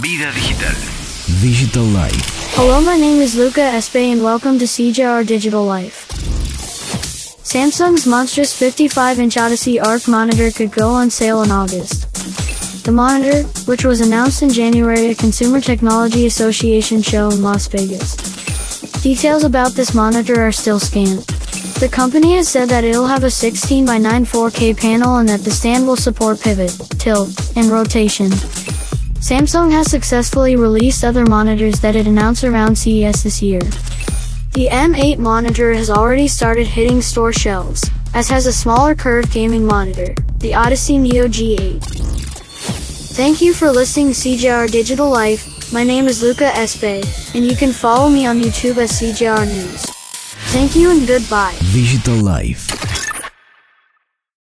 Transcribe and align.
Vida 0.00 0.32
digital. 0.32 0.74
Digital 1.40 1.84
Life. 1.84 2.54
Hello, 2.56 2.80
my 2.80 2.96
name 2.96 3.20
is 3.20 3.36
Luca 3.36 3.60
Espe 3.60 4.10
and 4.10 4.24
welcome 4.24 4.58
to 4.58 4.64
CJR 4.64 5.24
Digital 5.24 5.64
Life. 5.64 6.08
Samsung's 7.44 8.04
monstrous 8.04 8.58
55-inch 8.60 9.36
Odyssey 9.36 9.78
Arc 9.78 10.08
monitor 10.08 10.50
could 10.50 10.72
go 10.72 10.88
on 10.88 11.10
sale 11.10 11.42
in 11.42 11.52
August. 11.52 12.12
The 12.84 12.90
monitor, 12.90 13.44
which 13.66 13.84
was 13.84 14.00
announced 14.00 14.42
in 14.42 14.50
January 14.50 15.10
at 15.10 15.18
Consumer 15.18 15.60
Technology 15.60 16.26
Association 16.26 17.00
show 17.00 17.30
in 17.30 17.42
Las 17.42 17.68
Vegas. 17.68 18.16
Details 19.00 19.44
about 19.44 19.72
this 19.72 19.94
monitor 19.94 20.40
are 20.40 20.52
still 20.52 20.80
scant. 20.80 21.24
The 21.78 21.88
company 21.88 22.34
has 22.34 22.48
said 22.48 22.68
that 22.70 22.82
it'll 22.82 23.06
have 23.06 23.22
a 23.22 23.30
16 23.30 23.86
by 23.86 23.98
9 23.98 24.24
4K 24.24 24.76
panel 24.76 25.18
and 25.18 25.28
that 25.28 25.44
the 25.44 25.52
stand 25.52 25.86
will 25.86 25.96
support 25.96 26.40
pivot, 26.40 26.72
tilt, 26.98 27.30
and 27.56 27.66
rotation. 27.66 28.32
Samsung 29.24 29.72
has 29.72 29.90
successfully 29.90 30.54
released 30.54 31.02
other 31.02 31.24
monitors 31.24 31.80
that 31.80 31.96
it 31.96 32.06
announced 32.06 32.44
around 32.44 32.76
CES 32.76 33.22
this 33.22 33.40
year. 33.40 33.60
The 34.52 34.68
M8 34.70 35.16
monitor 35.16 35.72
has 35.72 35.88
already 35.88 36.28
started 36.28 36.66
hitting 36.66 37.00
store 37.00 37.32
shelves, 37.32 37.90
as 38.12 38.28
has 38.28 38.44
a 38.44 38.52
smaller 38.52 38.94
curved 38.94 39.32
gaming 39.32 39.64
monitor, 39.64 40.14
the 40.40 40.54
Odyssey 40.54 40.98
Neo 40.98 41.26
G8. 41.26 41.82
Thank 43.16 43.40
you 43.40 43.54
for 43.54 43.70
listening 43.70 44.08
CJR 44.08 44.70
Digital 44.70 45.08
Life. 45.08 45.72
My 45.72 45.84
name 45.84 46.06
is 46.06 46.20
Luca 46.20 46.50
Espe, 46.50 47.34
and 47.34 47.46
you 47.46 47.56
can 47.56 47.72
follow 47.72 48.10
me 48.10 48.26
on 48.26 48.42
YouTube 48.42 48.76
as 48.76 48.92
CJR 49.00 49.46
News. 49.46 49.86
Thank 50.52 50.76
you 50.76 50.90
and 50.90 51.08
goodbye. 51.08 51.56
Digital 51.72 52.16
Life. 52.16 53.03